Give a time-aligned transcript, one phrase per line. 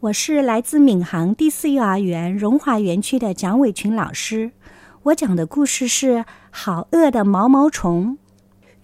[0.00, 4.52] 我是来自闵行第四幼儿园荣华园区的蒋伟群老师。
[5.02, 6.14] 我讲的故事是
[6.50, 8.16] 《好饿的毛毛虫》。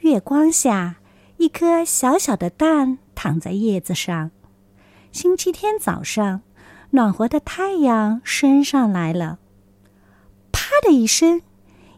[0.00, 0.96] 月光下，
[1.38, 4.30] 一颗小小的蛋躺在叶子上。
[5.10, 6.42] 星期天早上，
[6.90, 9.38] 暖和的太阳升上来了。
[10.53, 11.40] 啪的一声，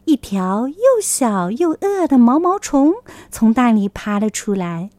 [0.05, 2.93] 一条又小又饿的毛毛虫
[3.29, 4.91] 从蛋里爬了出来。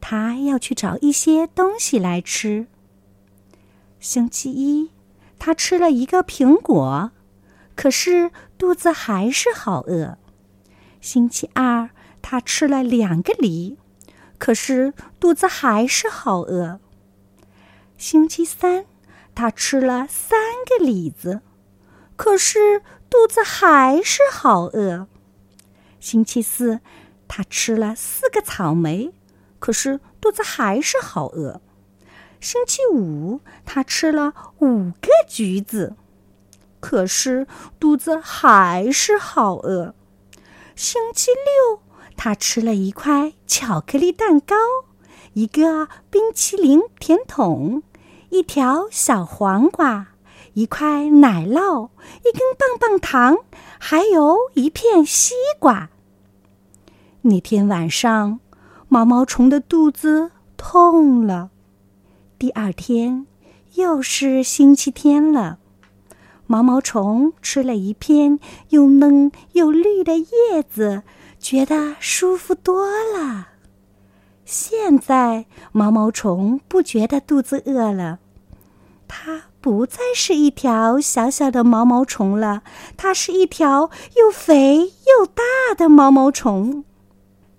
[0.00, 2.66] 它要去找一些东西来吃。
[4.08, 4.92] 星期一，
[5.36, 7.10] 他吃了一个苹果，
[7.74, 10.16] 可是肚子还是好饿。
[11.00, 11.90] 星期二，
[12.22, 13.76] 他吃了两个梨，
[14.38, 16.78] 可是肚子还是好饿。
[17.98, 18.86] 星期三，
[19.34, 21.40] 他吃了三个李子，
[22.14, 25.08] 可是肚子还是好饿。
[25.98, 26.78] 星期四，
[27.26, 29.12] 他吃了四个草莓，
[29.58, 31.60] 可是肚子还是好饿。
[32.40, 35.94] 星期五，他吃了五个橘子，
[36.80, 37.46] 可是
[37.80, 39.94] 肚子还是好饿。
[40.74, 41.80] 星期六，
[42.16, 44.54] 他吃了一块巧克力蛋糕，
[45.32, 47.82] 一个冰淇淋甜筒，
[48.28, 50.08] 一条小黄瓜，
[50.52, 51.88] 一块奶酪，
[52.22, 53.38] 一根棒棒糖，
[53.78, 55.88] 还有一片西瓜。
[57.22, 58.38] 那天晚上，
[58.88, 61.50] 毛毛虫的肚子痛了。
[62.38, 63.26] 第二天
[63.76, 65.58] 又是星期天了，
[66.46, 71.02] 毛毛虫吃了一片又嫩又绿的叶子，
[71.40, 73.48] 觉得舒服多了。
[74.44, 78.18] 现在毛毛虫不觉得肚子饿了，
[79.08, 82.62] 它不再是一条小小的毛毛虫了，
[82.98, 85.42] 它是一条又肥又大
[85.74, 86.84] 的毛毛虫。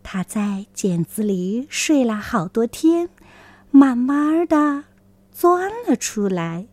[0.03, 3.09] 它在茧子里睡了好多天。
[3.71, 4.83] 慢慢的
[5.31, 6.67] 钻了出来，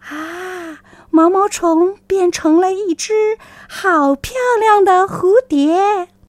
[0.00, 0.80] 啊！
[1.10, 6.08] 毛毛虫变成了一只好漂亮的蝴蝶。